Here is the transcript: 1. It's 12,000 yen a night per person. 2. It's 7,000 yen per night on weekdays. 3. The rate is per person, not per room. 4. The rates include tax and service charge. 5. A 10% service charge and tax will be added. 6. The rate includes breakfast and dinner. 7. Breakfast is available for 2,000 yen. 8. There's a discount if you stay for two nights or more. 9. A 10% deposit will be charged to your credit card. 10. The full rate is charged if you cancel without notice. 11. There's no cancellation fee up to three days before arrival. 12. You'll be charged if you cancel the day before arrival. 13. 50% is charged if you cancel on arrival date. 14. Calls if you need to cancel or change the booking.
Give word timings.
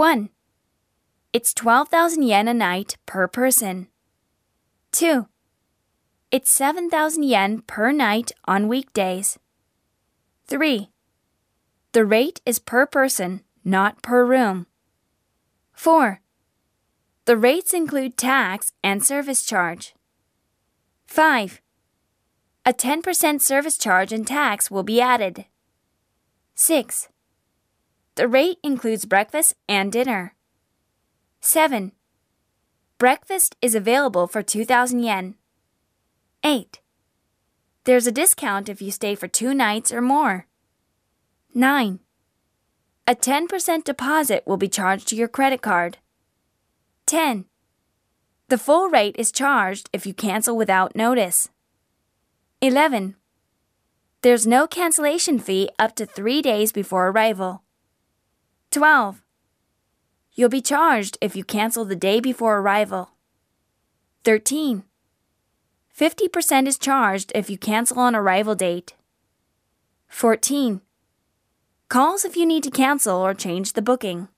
1. 0.00 0.30
It's 1.34 1.52
12,000 1.52 2.22
yen 2.22 2.48
a 2.48 2.54
night 2.54 2.96
per 3.04 3.28
person. 3.28 3.88
2. 4.92 5.26
It's 6.30 6.50
7,000 6.50 7.22
yen 7.22 7.60
per 7.66 7.92
night 7.92 8.32
on 8.46 8.66
weekdays. 8.66 9.38
3. 10.46 10.88
The 11.92 12.06
rate 12.06 12.40
is 12.46 12.58
per 12.58 12.86
person, 12.86 13.42
not 13.62 14.00
per 14.00 14.24
room. 14.24 14.66
4. 15.74 16.22
The 17.26 17.36
rates 17.36 17.74
include 17.74 18.16
tax 18.16 18.72
and 18.82 19.04
service 19.04 19.44
charge. 19.44 19.94
5. 21.08 21.60
A 22.64 22.72
10% 22.72 23.42
service 23.42 23.76
charge 23.76 24.14
and 24.14 24.26
tax 24.26 24.70
will 24.70 24.82
be 24.82 24.98
added. 24.98 25.44
6. 26.54 27.10
The 28.16 28.28
rate 28.28 28.58
includes 28.62 29.04
breakfast 29.04 29.54
and 29.68 29.92
dinner. 29.92 30.34
7. 31.40 31.92
Breakfast 32.98 33.56
is 33.62 33.74
available 33.74 34.26
for 34.26 34.42
2,000 34.42 35.02
yen. 35.02 35.36
8. 36.44 36.80
There's 37.84 38.06
a 38.06 38.12
discount 38.12 38.68
if 38.68 38.82
you 38.82 38.90
stay 38.90 39.14
for 39.14 39.26
two 39.26 39.54
nights 39.54 39.92
or 39.92 40.02
more. 40.02 40.46
9. 41.54 42.00
A 43.06 43.14
10% 43.14 43.84
deposit 43.84 44.42
will 44.46 44.56
be 44.56 44.68
charged 44.68 45.08
to 45.08 45.16
your 45.16 45.28
credit 45.28 45.62
card. 45.62 45.98
10. 47.06 47.46
The 48.48 48.58
full 48.58 48.88
rate 48.88 49.16
is 49.18 49.32
charged 49.32 49.88
if 49.92 50.06
you 50.06 50.12
cancel 50.12 50.56
without 50.56 50.94
notice. 50.94 51.48
11. 52.60 53.16
There's 54.22 54.46
no 54.46 54.66
cancellation 54.66 55.38
fee 55.38 55.70
up 55.78 55.96
to 55.96 56.04
three 56.04 56.42
days 56.42 56.72
before 56.72 57.08
arrival. 57.08 57.62
12. 58.70 59.20
You'll 60.32 60.48
be 60.48 60.60
charged 60.60 61.18
if 61.20 61.34
you 61.34 61.42
cancel 61.42 61.84
the 61.84 61.96
day 61.96 62.20
before 62.20 62.58
arrival. 62.58 63.10
13. 64.22 64.84
50% 65.98 66.66
is 66.68 66.78
charged 66.78 67.32
if 67.34 67.50
you 67.50 67.58
cancel 67.58 67.98
on 67.98 68.14
arrival 68.14 68.54
date. 68.54 68.94
14. 70.06 70.82
Calls 71.88 72.24
if 72.24 72.36
you 72.36 72.46
need 72.46 72.62
to 72.62 72.70
cancel 72.70 73.18
or 73.18 73.34
change 73.34 73.72
the 73.72 73.82
booking. 73.82 74.28